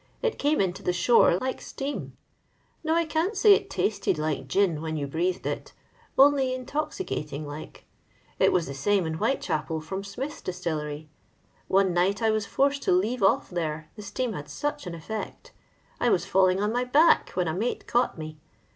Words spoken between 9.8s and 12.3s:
from Smith's distillery. One night